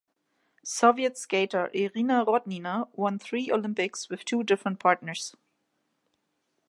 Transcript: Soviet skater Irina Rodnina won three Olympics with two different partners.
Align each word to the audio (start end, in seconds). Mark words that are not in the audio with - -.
Soviet 0.65 1.15
skater 1.15 1.69
Irina 1.75 2.25
Rodnina 2.25 2.87
won 2.93 3.19
three 3.19 3.51
Olympics 3.51 4.09
with 4.09 4.25
two 4.25 4.41
different 4.41 4.79
partners. 4.79 5.35